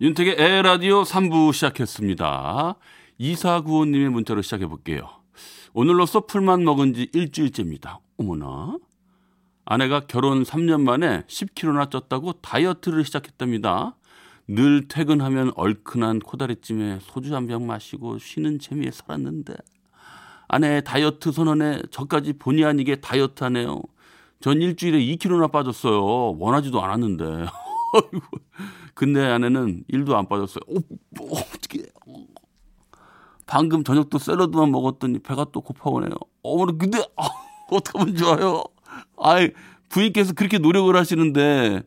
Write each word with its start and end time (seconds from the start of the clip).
윤택의 0.00 0.36
에라디오 0.38 1.02
3부 1.02 1.52
시작했습니다. 1.52 2.76
2495님의 3.20 4.10
문자로 4.10 4.42
시작해 4.42 4.66
볼게요. 4.66 5.08
오늘로써 5.74 6.20
풀만 6.20 6.62
먹은 6.64 6.94
지 6.94 7.08
일주일째입니다. 7.12 7.98
어머나. 8.16 8.78
아내가 9.64 10.00
결혼 10.00 10.44
3년 10.44 10.82
만에 10.82 11.22
10kg나 11.22 11.90
쪘다고 11.90 12.40
다이어트를 12.40 13.04
시작했답니다. 13.04 13.96
늘 14.46 14.86
퇴근하면 14.88 15.52
얼큰한 15.56 16.20
코다리찜에 16.20 17.00
소주 17.02 17.34
한 17.34 17.46
병 17.46 17.66
마시고 17.66 18.18
쉬는 18.18 18.60
재미에 18.60 18.90
살았는데 18.90 19.54
아내의 20.48 20.84
다이어트 20.84 21.32
선언에 21.32 21.82
저까지 21.90 22.34
본의 22.34 22.64
아니게 22.64 22.96
다이어트 22.96 23.44
하네요. 23.44 23.82
전 24.40 24.62
일주일에 24.62 24.98
2kg나 25.00 25.50
빠졌어요. 25.50 26.38
원하지도 26.38 26.80
않았는데. 26.82 27.46
근데 28.94 29.24
아내는 29.24 29.84
1도 29.92 30.14
안 30.14 30.28
빠졌어요. 30.28 30.60
오, 30.66 30.80
뭐, 31.10 31.38
어떻게 31.38 31.84
방금 33.46 33.82
저녁도 33.82 34.18
샐러드만 34.18 34.70
먹었더니 34.70 35.20
배가 35.20 35.46
또 35.52 35.60
고파오네요. 35.60 36.10
어머나 36.42 36.72
근데 36.78 36.98
아, 37.16 37.28
어떡하면 37.70 38.16
좋아요. 38.16 38.62
아이 39.16 39.50
부인께서 39.88 40.34
그렇게 40.34 40.58
노력을 40.58 40.94
하시는데 40.94 41.82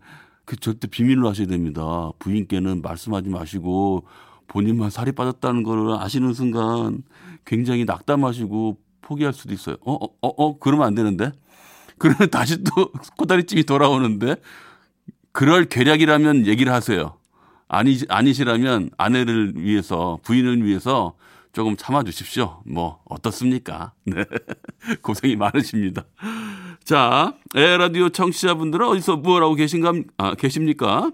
그 0.45 0.55
절대 0.55 0.87
비밀로 0.87 1.29
하셔야 1.29 1.47
됩니다. 1.47 2.11
부인께는 2.19 2.81
말씀하지 2.81 3.29
마시고 3.29 4.05
본인만 4.47 4.89
살이 4.89 5.11
빠졌다는 5.11 5.63
걸 5.63 5.93
아시는 5.93 6.33
순간 6.33 7.03
굉장히 7.45 7.85
낙담하시고 7.85 8.77
포기할 9.01 9.33
수도 9.33 9.53
있어요. 9.53 9.77
어, 9.85 9.93
어, 9.93 10.07
어, 10.21 10.27
어 10.27 10.59
그러면 10.59 10.87
안 10.87 10.95
되는데? 10.95 11.31
그러면 11.97 12.29
다시 12.29 12.63
또 12.63 12.91
코다리찜이 13.17 13.63
돌아오는데 13.63 14.35
그럴 15.31 15.65
계략이라면 15.65 16.45
얘기를 16.47 16.73
하세요. 16.73 17.17
아니, 17.67 17.97
아니시라면 18.09 18.89
아내를 18.97 19.53
위해서, 19.55 20.19
부인을 20.23 20.65
위해서 20.65 21.15
조금 21.53 21.77
참아 21.77 22.03
주십시오. 22.03 22.61
뭐, 22.65 23.01
어떻습니까? 23.05 23.93
네. 24.05 24.25
고생이 25.01 25.35
많으십니다. 25.37 26.03
자, 26.83 27.33
에라디오 27.55 28.09
청취자분들은 28.09 28.85
어디서 28.85 29.17
뭐라고 29.17 29.55
계신가, 29.55 29.93
아, 30.17 30.35
계십니까? 30.35 31.11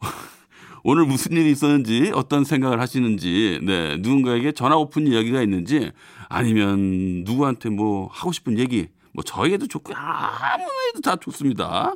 오늘 0.84 1.04
무슨 1.04 1.32
일이 1.32 1.50
있었는지, 1.50 2.10
어떤 2.14 2.44
생각을 2.44 2.80
하시는지, 2.80 3.60
네, 3.62 3.98
누군가에게 3.98 4.52
전화 4.52 4.76
오픈 4.76 5.06
이야기가 5.06 5.42
있는지, 5.42 5.92
아니면 6.28 7.24
누구한테 7.24 7.68
뭐 7.68 8.08
하고 8.10 8.32
싶은 8.32 8.58
얘기, 8.58 8.88
뭐 9.12 9.22
저에게도 9.22 9.66
좋고, 9.68 9.92
아무에도 9.94 11.00
다 11.02 11.16
좋습니다. 11.16 11.94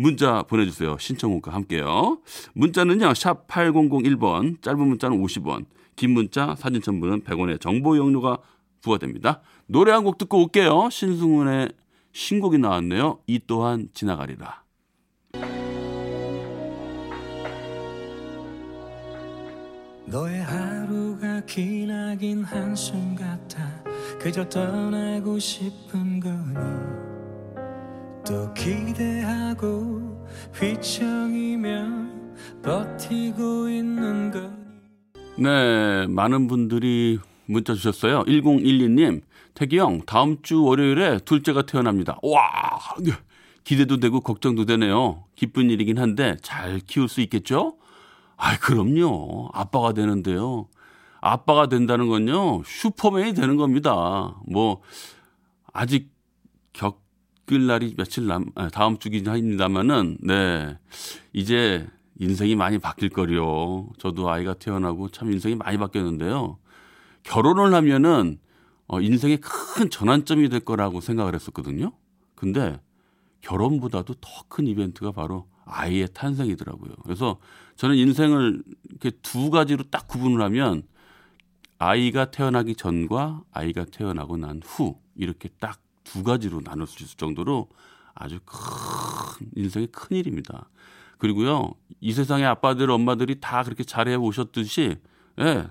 문자 0.00 0.42
보내주세요. 0.44 0.96
신청곡과 0.98 1.52
함께요. 1.52 2.18
문자는요, 2.54 3.12
샵 3.14 3.46
8001번, 3.46 4.62
짧은 4.62 4.78
문자는 4.80 5.22
50원, 5.22 5.66
긴 5.94 6.12
문자, 6.12 6.54
사진 6.56 6.80
첨부는 6.80 7.22
100원의 7.22 7.60
정보 7.60 7.96
용료가 7.98 8.38
부과됩니다. 8.80 9.42
노래 9.66 9.92
한 9.92 10.04
곡 10.04 10.16
듣고 10.16 10.42
올게요. 10.42 10.88
신승훈의 10.90 11.68
신곡이 12.12 12.56
나왔네요. 12.58 13.18
이 13.26 13.40
또한 13.46 13.88
지나가리라. 13.92 14.62
너의 20.06 20.42
하루가 20.42 21.44
기나긴 21.44 22.42
한숨 22.42 23.14
같아 23.14 23.60
그저 24.18 24.48
떠나고 24.48 25.38
싶은 25.38 26.18
거니 26.18 27.09
또 28.30 28.54
기대하고 28.54 30.24
휘청이며 30.54 31.68
버티고 32.62 33.68
있는 33.68 34.30
거니 34.30 34.54
네, 35.36 36.06
많은 36.06 36.46
분들이 36.46 37.18
문자 37.46 37.74
주셨어요. 37.74 38.22
1012님, 38.22 39.22
태기 39.54 39.80
형, 39.80 40.02
다음 40.06 40.40
주 40.42 40.62
월요일에 40.62 41.18
둘째가 41.24 41.62
태어납니다. 41.62 42.18
와, 42.22 42.40
네, 43.00 43.10
기대도 43.64 43.96
되고 43.98 44.20
걱정도 44.20 44.64
되네요. 44.64 45.24
기쁜 45.34 45.68
일이긴 45.68 45.98
한데 45.98 46.36
잘 46.40 46.78
키울 46.86 47.08
수 47.08 47.20
있겠죠? 47.22 47.78
아이, 48.36 48.56
그럼요. 48.58 49.48
아빠가 49.52 49.92
되는데요. 49.92 50.68
아빠가 51.20 51.66
된다는 51.68 52.06
건요, 52.06 52.62
슈퍼맨이 52.64 53.34
되는 53.34 53.56
겁니다. 53.56 54.36
뭐, 54.46 54.82
아직 55.72 56.12
겪 56.72 57.09
을 57.52 57.66
날이 57.66 57.94
며칠 57.96 58.26
남, 58.26 58.46
아, 58.54 58.68
다음 58.68 58.98
주긴 58.98 59.28
합니다만은, 59.28 60.18
네. 60.22 60.78
이제 61.32 61.86
인생이 62.18 62.54
많이 62.56 62.78
바뀔 62.78 63.08
거요. 63.10 63.88
저도 63.98 64.30
아이가 64.30 64.54
태어나고 64.54 65.08
참 65.10 65.32
인생이 65.32 65.54
많이 65.56 65.78
바뀌었는데요. 65.78 66.58
결혼을 67.22 67.74
하면은, 67.74 68.38
어, 68.88 69.00
인생의 69.00 69.38
큰 69.40 69.90
전환점이 69.90 70.48
될 70.48 70.60
거라고 70.60 71.00
생각을 71.00 71.34
했었거든요. 71.34 71.92
근데 72.34 72.80
결혼보다도 73.42 74.14
더 74.14 74.30
큰 74.48 74.66
이벤트가 74.66 75.12
바로 75.12 75.46
아이의 75.64 76.08
탄생이더라고요. 76.12 76.92
그래서 77.04 77.38
저는 77.76 77.96
인생을 77.96 78.62
이렇게 78.90 79.10
두 79.22 79.50
가지로 79.50 79.84
딱 79.90 80.08
구분을 80.08 80.42
하면 80.42 80.82
아이가 81.78 82.30
태어나기 82.32 82.74
전과 82.74 83.44
아이가 83.52 83.84
태어나고 83.84 84.36
난 84.36 84.60
후 84.64 84.98
이렇게 85.14 85.48
딱 85.60 85.80
두 86.12 86.22
가지로 86.22 86.60
나눌 86.60 86.86
수 86.86 87.02
있을 87.02 87.16
정도로 87.16 87.68
아주 88.14 88.40
큰 88.44 89.46
인생의 89.56 89.88
큰 89.92 90.16
일입니다. 90.16 90.68
그리고요 91.18 91.74
이 92.00 92.12
세상의 92.12 92.46
아빠들 92.46 92.90
엄마들이 92.90 93.40
다 93.40 93.62
그렇게 93.62 93.84
잘해 93.84 94.14
오셨듯이 94.16 94.96
예 95.40 95.68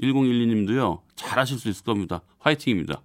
1012님도요 0.00 1.00
잘하실 1.16 1.58
수 1.58 1.68
있을 1.68 1.84
겁니다. 1.84 2.22
화이팅입니다. 2.38 3.02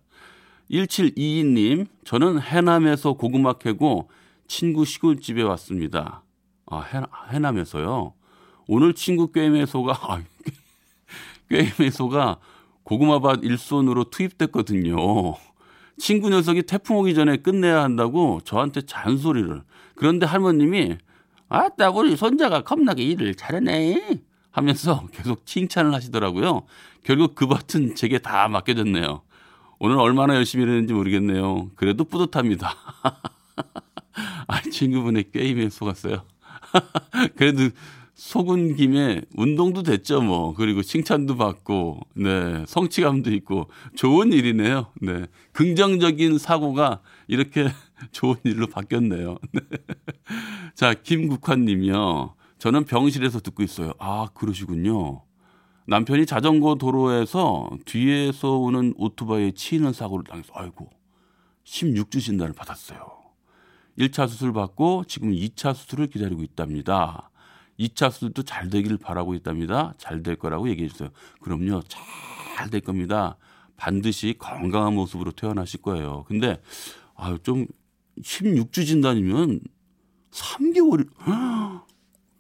1722님 0.72 1.88
저는 2.04 2.42
해남에서 2.42 3.14
고구마 3.14 3.54
캐고 3.54 4.10
친구 4.48 4.86
시골집에 4.86 5.44
왔습니다. 5.44 6.24
아 6.68 6.82
해 7.32 7.40
남, 7.40 7.58
에서요 7.58 8.14
오늘 8.68 8.94
친구 8.94 9.32
꿰매소가 9.32 9.94
아, 10.02 10.24
꿰매소가 11.50 12.40
고구마밭 12.84 13.44
일손으로 13.44 14.06
투입됐거든요. 14.06 15.36
친구 15.98 16.30
녀석이 16.30 16.64
태풍 16.64 16.98
오기 16.98 17.14
전에 17.14 17.38
끝내야 17.38 17.82
한다고 17.84 18.42
저한테 18.44 18.82
잔소리를. 18.82 19.62
그런데 19.96 20.26
할머님이 20.26 20.98
아따 21.50 21.92
우리 21.92 22.16
손자가 22.16 22.62
겁나게 22.62 23.04
일을 23.04 23.36
잘하네 23.36 24.20
하면서 24.52 25.08
계속 25.14 25.46
칭찬을 25.46 25.94
하시더라고요. 25.94 26.64
결국 27.04 27.36
그 27.36 27.48
밭은 27.48 27.96
제게 27.96 28.20
다 28.20 28.48
맡겨졌네요. 28.48 29.22
오늘 29.80 30.00
얼마나 30.00 30.36
열심히 30.36 30.64
일했는지 30.64 30.94
모르겠네요. 30.94 31.70
그래도 31.76 32.06
뿌듯합니다. 32.06 32.74
아, 34.48 34.62
친구분의 34.62 35.32
게임에 35.32 35.70
속았어요. 35.70 36.24
그래도 37.36 37.70
속은 38.16 38.76
김에 38.76 39.22
운동도 39.36 39.84
됐죠, 39.84 40.22
뭐. 40.22 40.54
그리고 40.54 40.82
칭찬도 40.82 41.36
받고, 41.36 42.00
네. 42.16 42.64
성취감도 42.66 43.34
있고, 43.34 43.70
좋은 43.96 44.32
일이네요. 44.32 44.88
네. 45.02 45.26
긍정적인 45.52 46.38
사고가 46.38 47.02
이렇게 47.28 47.68
좋은 48.12 48.38
일로 48.46 48.68
바뀌었네요. 48.68 49.38
네. 49.52 49.62
자, 50.76 50.94
김국환 50.94 51.66
님이요. 51.66 52.36
저는 52.58 52.86
병실에서 52.86 53.42
듣고 53.42 53.64
있어요. 53.64 53.92
아, 54.00 54.30
그러시군요. 54.34 55.22
남편이 55.88 56.26
자전거 56.26 56.76
도로에서 56.76 57.70
뒤에서 57.84 58.58
오는 58.58 58.94
오토바이에 58.98 59.52
치이는 59.52 59.92
사고를 59.92 60.24
당해서, 60.24 60.54
아이고, 60.56 60.90
16주 61.66 62.22
진단을 62.22 62.54
받았어요. 62.54 63.16
1차 64.00 64.28
수술 64.30 64.54
받고 64.54 65.04
지금 65.08 65.32
2차 65.32 65.74
수술을 65.74 66.08
기다리고 66.08 66.44
있답니다. 66.44 67.30
2차 67.80 68.12
수술도 68.12 68.44
잘 68.44 68.70
되기를 68.70 68.98
바라고 68.98 69.34
있답니다. 69.36 69.94
잘 69.98 70.24
될 70.24 70.36
거라고 70.38 70.70
얘기해 70.70 70.90
주세요. 70.90 71.10
그럼요. 71.42 71.82
잘 72.56 72.70
될 72.70 72.82
겁니다. 72.82 73.38
반드시 73.78 74.36
건강한 74.40 74.94
모습으로 74.96 75.32
태어나실 75.32 75.82
거예요. 75.82 76.24
근데 76.28 76.62
아유 77.16 77.38
좀 77.44 77.68
16주 78.20 78.86
진단이면 78.86 79.60
3개월 80.32 81.10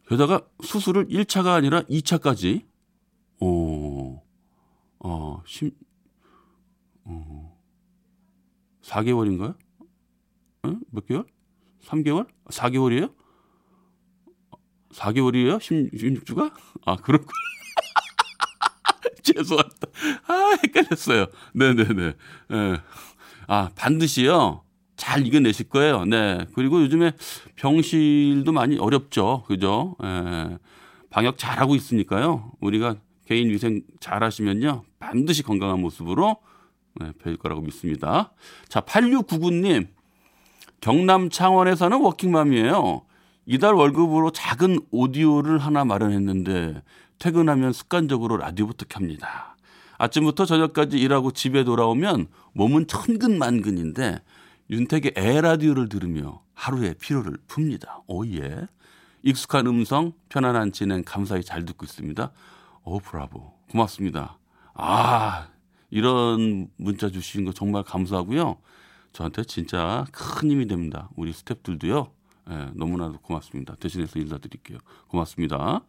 게다가 0.07 0.41
수술을 0.63 1.07
1차가 1.09 1.47
아니라 1.55 1.81
2차까지 1.83 2.65
어. 3.41 4.23
어, 4.99 5.43
10 5.45 5.75
어. 7.03 7.59
4개월인가요? 8.83 9.55
응? 10.65 10.79
몇 10.91 11.05
개월? 11.05 11.25
3개월? 11.83 12.27
4개월이에요? 12.45 13.13
4개월이에요? 14.95 15.61
16 15.61 16.25
주가? 16.25 16.51
아, 16.85 16.95
그렇군. 16.95 17.27
죄송합니다. 19.23 19.87
아, 20.27 20.57
헷갈렸어요. 20.63 21.27
네네네. 21.53 22.13
예. 22.53 22.77
아, 23.47 23.69
반드시요. 23.75 24.61
잘 24.95 25.25
이겨내실 25.25 25.69
거예요. 25.69 26.05
네. 26.05 26.45
그리고 26.53 26.81
요즘에 26.81 27.11
병실도 27.55 28.51
많이 28.51 28.77
어렵죠. 28.77 29.43
그죠? 29.47 29.95
예. 30.03 30.57
방역 31.09 31.37
잘하고 31.37 31.75
있으니까요. 31.75 32.51
우리가 32.61 32.95
개인 33.25 33.49
위생 33.49 33.81
잘 33.99 34.23
하시면요. 34.23 34.83
반드시 34.99 35.43
건강한 35.43 35.81
모습으로 35.81 36.37
네, 36.95 37.11
뵐 37.21 37.37
거라고 37.37 37.61
믿습니다. 37.61 38.33
자, 38.69 38.81
8699님. 38.81 39.87
경남 40.81 41.29
창원에 41.29 41.75
사는 41.75 41.97
워킹맘이에요. 41.99 43.01
이달 43.45 43.73
월급으로 43.73 44.31
작은 44.31 44.79
오디오를 44.91 45.59
하나 45.59 45.85
마련했는데 45.85 46.81
퇴근하면 47.19 47.73
습관적으로 47.73 48.37
라디오부터 48.37 48.85
켭니다. 48.85 49.55
아침부터 49.97 50.45
저녁까지 50.45 50.97
일하고 50.97 51.31
집에 51.31 51.63
돌아오면 51.63 52.27
몸은 52.53 52.87
천근만근인데 52.87 54.19
윤택의 54.69 55.13
에헤라디오를 55.15 55.89
들으며 55.89 56.41
하루의 56.53 56.95
피로를 56.99 57.37
풉니다. 57.47 58.01
Oh 58.07 58.25
yeah. 58.25 58.67
익숙한 59.23 59.67
음성, 59.67 60.13
편안한 60.29 60.71
진행 60.71 61.03
감사히 61.05 61.43
잘 61.43 61.65
듣고 61.65 61.85
있습니다. 61.85 62.31
오 62.83 62.99
브라보. 62.99 63.53
고맙습니다. 63.71 64.37
아, 64.73 65.47
이런 65.89 66.67
문자 66.77 67.09
주시는 67.09 67.45
거 67.45 67.51
정말 67.53 67.83
감사하고요. 67.83 68.57
저한테 69.13 69.43
진짜 69.45 70.05
큰 70.11 70.51
힘이 70.51 70.67
됩니다. 70.67 71.09
우리 71.15 71.31
스탭들도요. 71.31 72.14
예, 72.49 72.69
너무나도 72.73 73.19
고맙습니다. 73.19 73.75
대신해서 73.75 74.19
인사드릴게요. 74.19 74.77
고맙습니다. 75.07 75.81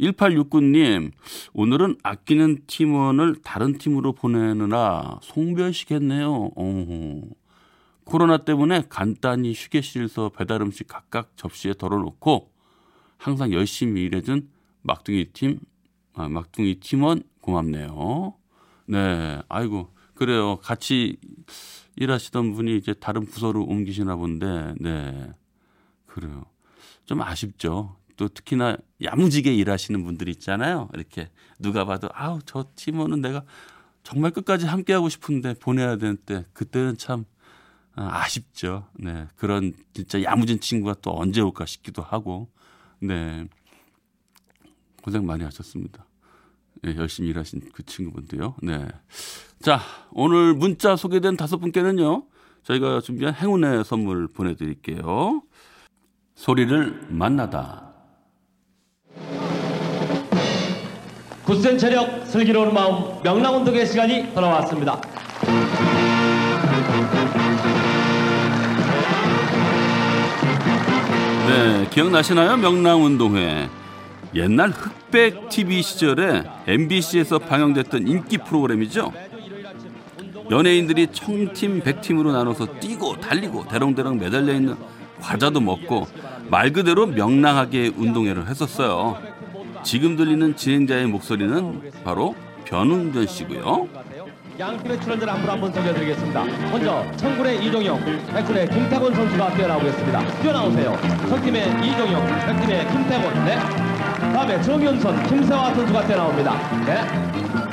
1869님, 0.00 1.12
오늘은 1.54 1.96
아끼는 2.02 2.64
팀원을 2.66 3.36
다른 3.42 3.78
팀으로 3.78 4.12
보내느라 4.12 5.18
송별시겠네요. 5.22 6.50
어허. 6.54 7.22
코로나 8.04 8.38
때문에 8.38 8.84
간단히 8.88 9.52
휴게실에서 9.52 10.28
배달 10.28 10.62
음식 10.62 10.86
각각 10.86 11.36
접시에 11.36 11.72
덜어놓고 11.74 12.52
항상 13.16 13.52
열심히 13.52 14.02
일해준 14.02 14.48
막둥이 14.82 15.30
팀, 15.32 15.58
아, 16.14 16.28
막둥이 16.28 16.76
팀원 16.80 17.22
고맙네요. 17.40 18.34
네, 18.86 19.40
아이고 19.48 19.92
그래요. 20.14 20.56
같이 20.56 21.16
일하시던 21.96 22.52
분이 22.52 22.76
이제 22.76 22.94
다른 22.94 23.24
부서로 23.26 23.64
옮기시나 23.64 24.16
본데, 24.16 24.74
네, 24.80 25.32
그래요. 26.16 26.44
좀 27.04 27.20
아쉽죠. 27.20 27.94
또 28.16 28.28
특히나 28.28 28.78
야무지게 29.02 29.54
일하시는 29.54 30.02
분들 30.02 30.30
있잖아요. 30.30 30.88
이렇게 30.94 31.30
누가 31.58 31.84
봐도 31.84 32.08
아우 32.14 32.38
저 32.46 32.64
팀원은 32.74 33.20
내가 33.20 33.44
정말 34.02 34.30
끝까지 34.30 34.64
함께 34.64 34.94
하고 34.94 35.10
싶은데 35.10 35.52
보내야 35.60 35.96
되는데 35.96 36.46
그때는 36.54 36.96
참 36.96 37.26
아, 37.94 38.22
아쉽죠. 38.22 38.88
네. 38.94 39.26
그런 39.36 39.74
진짜 39.92 40.22
야무진 40.22 40.58
친구가 40.58 40.96
또 41.02 41.14
언제 41.14 41.42
올까 41.42 41.66
싶기도 41.66 42.00
하고. 42.00 42.50
네. 42.98 43.46
고생 45.02 45.26
많이 45.26 45.44
하셨습니다. 45.44 46.06
네, 46.82 46.96
열심히 46.96 47.28
일하신 47.28 47.60
그 47.74 47.84
친구분도요. 47.84 48.56
네. 48.62 48.88
자, 49.60 49.80
오늘 50.12 50.54
문자 50.54 50.96
소개된 50.96 51.36
다섯 51.36 51.58
분께는요. 51.58 52.26
저희가 52.62 53.00
준비한 53.02 53.34
행운의 53.34 53.84
선물 53.84 54.28
보내드릴게요. 54.28 55.42
소리를 56.36 57.06
만나다. 57.08 57.82
굳센 61.44 61.78
체력, 61.78 62.26
슬기로운 62.26 62.74
마음, 62.74 63.22
명랑운동의 63.22 63.86
시간이 63.86 64.34
돌아왔습니다. 64.34 65.00
네, 71.48 71.88
기억나시나요? 71.90 72.56
명랑운동회. 72.58 73.68
옛날 74.34 74.70
흑백 74.70 75.48
TV 75.48 75.82
시절에 75.82 76.42
MBC에서 76.66 77.38
방영됐던 77.38 78.06
인기 78.06 78.38
프로그램이죠. 78.38 79.12
연예인들이 80.50 81.08
청팀, 81.12 81.80
백팀으로 81.80 82.32
나눠서 82.32 82.78
뛰고 82.78 83.20
달리고 83.20 83.66
대롱대롱 83.68 84.18
매달려 84.18 84.52
있는 84.52 84.76
과자도 85.20 85.60
먹고 85.60 86.06
말 86.48 86.72
그대로 86.72 87.06
명랑하게 87.06 87.92
운동회를 87.96 88.48
했었어요. 88.48 89.18
지금 89.82 90.16
들리는 90.16 90.56
진행자의 90.56 91.06
목소리는 91.06 91.92
바로 92.04 92.34
변웅전 92.64 93.26
씨고요. 93.26 93.88
양 94.58 94.82
팀의 94.82 94.98
출연자 95.02 95.34
한분 95.34 95.50
한분 95.50 95.72
소개해드리겠습니다. 95.72 96.44
먼저 96.70 97.04
청군의 97.16 97.64
이종영, 97.66 98.02
백군의 98.32 98.70
김태곤 98.70 99.14
선수가 99.14 99.54
뛰어나오겠습니다. 99.54 100.40
뛰어나오세요. 100.40 100.98
청팀의 101.28 101.86
이종영, 101.86 102.26
백팀의 102.46 102.88
김태곤. 102.90 103.44
네. 103.44 103.58
다음에 104.32 104.62
정윤선, 104.62 105.26
김세화 105.28 105.74
선수가 105.74 106.06
뛰어나옵니다. 106.06 106.84
네. 106.86 107.04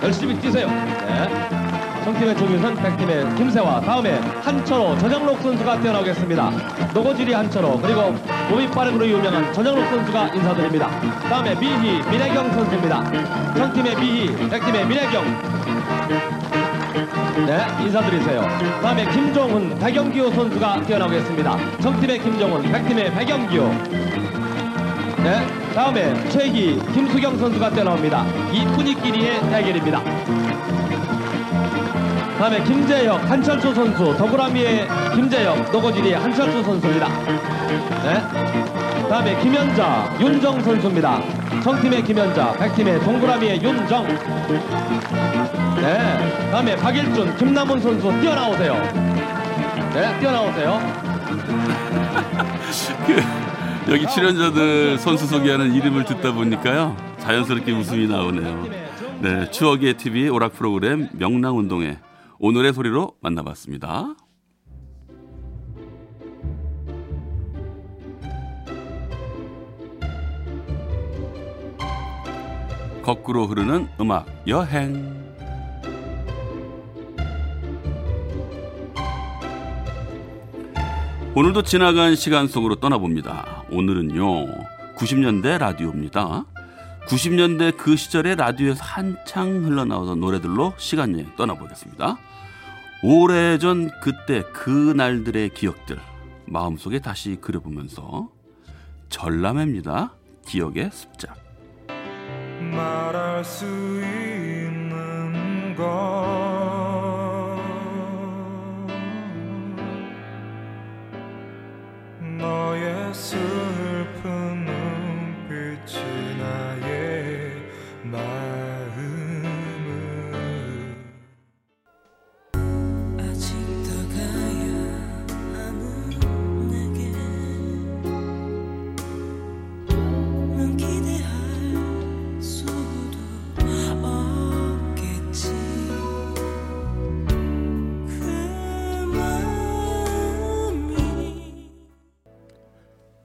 열심히 0.04 0.38
뛰세요. 0.40 0.68
네. 0.68 1.63
청팀의 2.04 2.38
정윤선, 2.38 2.76
백팀의 2.76 3.36
김세화. 3.36 3.80
다음에 3.82 4.20
한철호, 4.44 4.98
전영록 4.98 5.42
선수가 5.42 5.80
뛰어나오겠습니다. 5.80 6.52
노고지리 6.94 7.34
한철호, 7.34 7.80
그리고 7.80 8.14
몸이 8.50 8.68
빠름으로 8.68 9.08
유명한 9.08 9.54
전영록 9.54 9.88
선수가 9.88 10.28
인사드립니다. 10.34 10.90
다음에 11.30 11.56
미희, 11.56 12.02
민혜경 12.12 12.52
선수입니다. 12.52 13.54
청팀의 13.56 13.96
미희, 13.96 14.50
백팀의 14.50 14.86
민혜경. 14.86 15.24
네, 17.46 17.66
인사드리세요. 17.86 18.42
다음에 18.82 19.06
김종훈, 19.10 19.80
백영기호 19.80 20.32
선수가 20.32 20.82
뛰어나오겠습니다. 20.84 21.58
정팀의 21.80 22.20
김종훈, 22.20 22.62
백팀의 22.64 23.14
백영기호. 23.14 23.68
네, 25.24 25.48
다음에 25.74 26.30
최희, 26.30 26.78
김수경 26.94 27.38
선수가 27.38 27.70
뛰어나옵니다. 27.70 28.26
이쁜이끼리의 28.52 29.40
대결입니다. 29.50 30.83
다음에 32.44 32.62
김재혁, 32.66 33.32
한철주 33.32 33.74
선수, 33.74 34.18
더불어미의 34.18 34.86
김재혁, 35.16 35.72
노고지리의 35.72 36.16
한철주 36.16 36.62
선수입니다. 36.62 37.08
네. 38.04 39.08
다음에 39.08 39.42
김현자, 39.42 40.14
윤정 40.20 40.62
선수입니다. 40.62 41.22
청팀의 41.62 42.04
김현자, 42.04 42.52
백팀의 42.58 43.00
동그라미의 43.00 43.64
윤정. 43.64 44.06
네. 45.78 46.52
다음에 46.52 46.76
박일준, 46.76 47.38
김남훈 47.38 47.80
선수 47.80 48.12
뛰어나오세요. 48.20 48.74
네, 49.94 50.20
뛰어나오세요. 50.20 50.82
여기 53.88 54.06
출연자들 54.06 54.98
선수 54.98 55.28
소개하는 55.28 55.74
이름을 55.76 56.04
듣다 56.04 56.34
보니까요. 56.34 56.98
자연스럽게 57.20 57.72
웃음이 57.72 58.08
나오네요. 58.10 58.68
네, 59.22 59.50
추억의 59.50 59.94
TV 59.94 60.28
오락 60.28 60.52
프로그램 60.52 61.08
명랑운동회 61.14 62.00
오늘의 62.46 62.74
소리로 62.74 63.16
만나봤습니다. 63.22 64.18
거꾸로 73.02 73.48
흐르는 73.48 73.88
음악 74.02 74.28
여행. 74.46 75.24
오늘도 81.36 81.64
지나간 81.64 82.18
시간 82.18 82.50
속으로 82.50 82.76
떠나봅니다. 82.76 83.64
오늘은요, 83.72 84.48
90년대 84.98 85.60
라디오입니다. 85.60 86.44
90년대 87.08 87.78
그 87.78 87.96
시절의 87.96 88.36
라디오에서 88.36 88.84
한창 88.84 89.64
흘러나오던 89.64 90.20
노래들로 90.20 90.74
시간 90.76 91.14
여행 91.14 91.34
떠나보겠습니다. 91.38 92.18
오래전 93.06 93.90
그때 94.00 94.44
그 94.54 94.94
날들의 94.96 95.50
기억들 95.50 96.00
마음속에 96.46 97.00
다시 97.00 97.36
그려보면서 97.36 98.30
전람회입니다. 99.10 100.14
기억의 100.48 100.90
습작. 100.94 101.36
말할 102.72 103.44
수 103.44 103.66
있는 103.66 105.76
것 105.76 106.53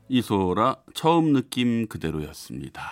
이소라 0.08 0.76
처음 0.94 1.32
느낌 1.32 1.86
그대로였습니다. 1.86 2.82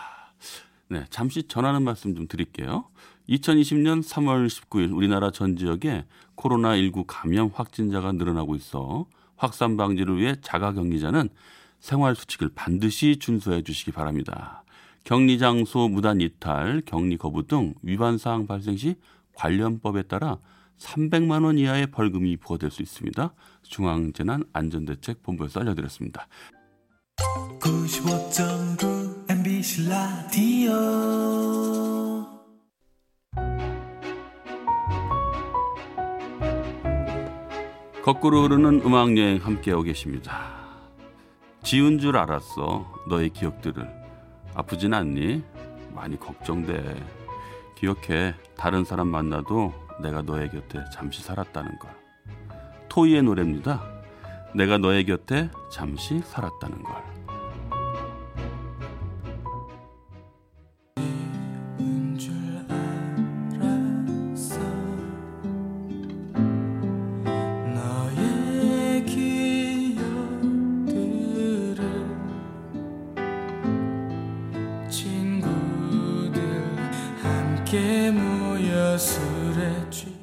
네, 0.88 1.04
잠시 1.10 1.42
전하는 1.44 1.82
말씀 1.82 2.14
좀 2.14 2.28
드릴게요. 2.28 2.88
2020년 3.28 4.02
3월 4.02 4.46
19일 4.46 4.94
우리나라 4.94 5.30
전 5.30 5.56
지역에 5.56 6.04
코로나19 6.36 7.04
감염 7.06 7.50
확진자가 7.52 8.12
늘어나고 8.12 8.54
있어 8.54 9.06
확산 9.36 9.76
방지를 9.76 10.18
위해 10.18 10.36
자가 10.42 10.72
격리자는 10.72 11.28
생활 11.80 12.14
수칙을 12.14 12.50
반드시 12.54 13.18
준수해 13.18 13.62
주시기 13.62 13.92
바랍니다. 13.92 14.62
격리 15.04 15.38
장소 15.38 15.88
무단 15.88 16.20
이탈, 16.20 16.82
격리 16.84 17.16
거부 17.16 17.46
등 17.46 17.74
위반 17.82 18.18
사항 18.18 18.46
발생 18.46 18.76
시 18.76 18.96
관련법에 19.34 20.02
따라 20.02 20.38
300만 20.78 21.44
원 21.44 21.58
이하의 21.58 21.88
벌금이 21.88 22.36
부과될 22.36 22.70
수 22.70 22.82
있습니다. 22.82 23.32
중앙재난안전대책본부에서 23.62 25.60
알려드렸습니다. 25.60 26.28
95.9 27.16 29.30
MBC 29.30 29.88
거꾸로 38.02 38.42
흐르는 38.42 38.82
음악 38.84 39.16
여행 39.16 39.38
함께하고 39.38 39.82
계십니다. 39.82 40.54
지운 41.62 41.98
줄 41.98 42.16
알았어 42.16 42.92
너의 43.08 43.30
기억들을 43.30 43.88
아프진 44.54 44.94
않니? 44.94 45.42
많이 45.94 46.20
걱정돼. 46.20 46.94
기억해 47.76 48.34
다른 48.56 48.84
사람 48.84 49.08
만나도 49.08 49.72
내가 50.02 50.22
너의 50.22 50.50
곁에 50.50 50.84
잠시 50.92 51.22
살았다는 51.22 51.78
걸. 51.78 51.90
토이의 52.88 53.22
노래입니다. 53.22 53.95
내가 54.56 54.78
너의 54.78 55.04
곁에 55.04 55.50
잠시 55.70 56.18
살았다는 56.24 56.82
걸. 56.82 56.96
함께 77.22 78.10
모여 78.10 78.96
술에 78.96 79.90
취 79.90 80.16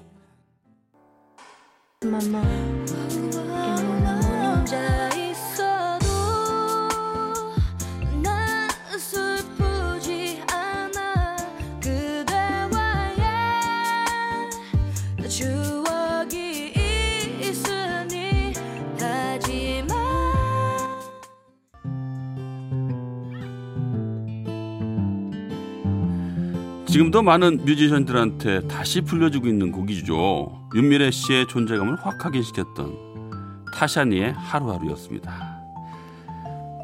지금도 26.94 27.24
많은 27.24 27.66
뮤지션들한테 27.66 28.68
다시 28.68 29.02
불려주고 29.02 29.48
있는 29.48 29.72
곡이죠. 29.72 30.68
윤미래 30.76 31.10
씨의 31.10 31.48
존재감을 31.48 31.98
확 32.00 32.24
확인시켰던 32.24 33.64
타샤니의 33.74 34.34
하루하루였습니다. 34.34 35.60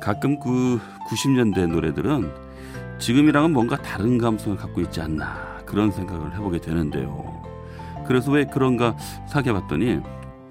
가끔 0.02 0.40
그 0.40 0.80
90년대 1.12 1.68
노래들은 1.68 2.28
지금이랑은 2.98 3.54
뭔가 3.54 3.78
다른 3.78 4.18
감성을 4.18 4.58
갖고 4.58 4.82
있지 4.82 5.00
않나 5.00 5.62
그런 5.68 5.92
생각을 5.92 6.34
해보게 6.34 6.60
되는데요. 6.60 7.44
그래서 8.08 8.32
왜 8.32 8.46
그런가 8.46 8.98
생각해봤더니 9.28 10.00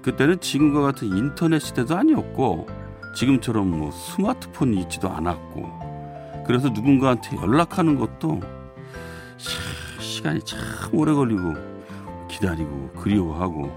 그때는 0.01 0.39
지금과 0.39 0.79
같은 0.79 1.09
인터넷 1.09 1.59
시대도 1.59 1.97
아니었고 1.97 2.65
지금처럼 3.13 3.77
뭐 3.77 3.91
스마트폰이 3.91 4.79
있지도 4.83 5.09
않았고 5.09 6.43
그래서 6.47 6.69
누군가한테 6.69 7.35
연락하는 7.35 7.99
것도 7.99 8.58
참 9.39 10.01
시간이 10.01 10.41
참 10.41 10.59
오래 10.91 11.13
걸리고 11.13 11.53
기다리고 12.27 12.91
그리워하고 12.91 13.71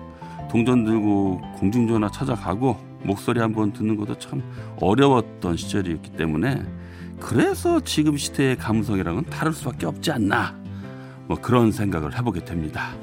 동전 0.50 0.84
들고 0.84 1.40
공중전화 1.56 2.10
찾아가고 2.10 2.76
목소리 3.04 3.40
한번 3.40 3.72
듣는 3.72 3.96
것도 3.96 4.18
참 4.18 4.42
어려웠던 4.80 5.56
시절이었기 5.56 6.10
때문에 6.12 6.62
그래서 7.20 7.80
지금 7.80 8.16
시대의 8.16 8.56
감성이랑은 8.56 9.24
다를 9.26 9.52
수밖에 9.52 9.86
없지 9.86 10.10
않나 10.10 10.54
뭐 11.26 11.40
그런 11.40 11.70
생각을 11.72 12.18
해보게 12.18 12.44
됩니다. 12.44 12.94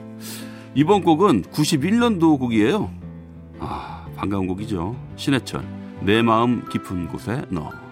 이번 0.75 1.01
곡은 1.03 1.43
91년도 1.43 2.37
곡이에요. 2.37 2.91
아 3.59 4.05
반가운 4.15 4.47
곡이죠. 4.47 4.95
신해철 5.15 5.65
내 6.01 6.21
마음 6.21 6.67
깊은 6.69 7.07
곳에 7.07 7.41
너. 7.49 7.71
너 7.71 7.88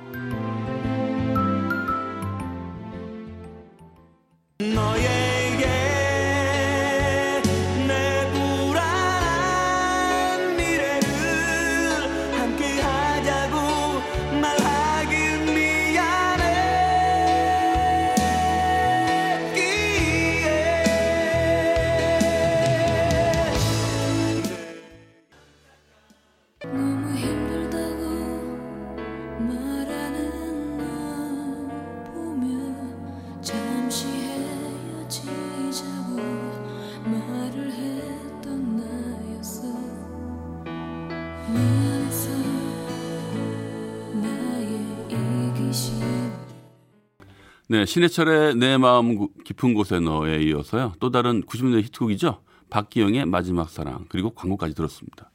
네, 47.70 47.86
신해철의 47.86 48.56
내 48.56 48.78
마음 48.78 49.16
구- 49.16 49.32
깊은 49.44 49.74
곳에 49.74 50.00
너에 50.00 50.42
이어서요. 50.44 50.94
또 51.00 51.12
다른 51.12 51.44
90년대 51.44 51.84
히트곡이죠. 51.84 52.42
박기영의 52.70 53.26
마지막 53.26 53.70
사랑 53.70 54.06
그리고 54.10 54.30
광고까지 54.32 54.74
들었습니다. 54.76 55.32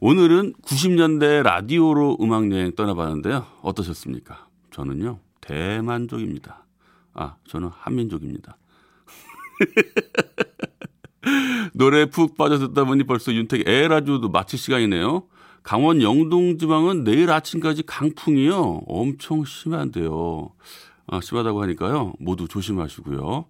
오늘은 0.00 0.54
90년대 0.62 1.42
라디오로 1.42 2.18
음악 2.20 2.50
여행 2.52 2.72
떠나봤는데요. 2.74 3.46
어떠셨습니까? 3.62 4.46
저는요 4.70 5.18
대만족입니다. 5.40 6.64
아, 7.14 7.36
저는 7.48 7.68
한민족입니다. 7.72 8.56
노래 11.74 12.06
푹 12.06 12.36
빠져 12.36 12.58
듣다 12.58 12.84
보니 12.84 13.04
벌써 13.04 13.32
윤택 13.32 13.66
에라디오도 13.68 14.30
마칠 14.30 14.58
시간이네요. 14.58 15.24
강원 15.62 16.00
영동 16.00 16.56
지방은 16.58 17.04
내일 17.04 17.30
아침까지 17.30 17.82
강풍이요. 17.82 18.82
엄청 18.86 19.44
심한데요. 19.44 20.50
아, 21.08 21.20
심하다고 21.20 21.62
하니까요. 21.62 22.12
모두 22.18 22.48
조심하시고요. 22.48 23.46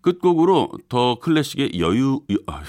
끝곡으로 0.00 0.70
더 0.88 1.18
클래식의 1.18 1.80
여유, 1.80 2.20
여, 2.30 2.36
아, 2.46 2.62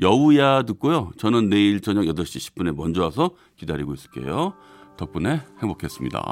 여우야 0.00 0.62
듣고요. 0.62 1.10
저는 1.18 1.48
내일 1.48 1.80
저녁 1.80 2.02
8시 2.02 2.54
10분에 2.54 2.74
먼저 2.74 3.02
와서 3.02 3.30
기다리고 3.56 3.94
있을게요. 3.94 4.54
덕분에 4.96 5.42
행복했습니다. 5.60 6.22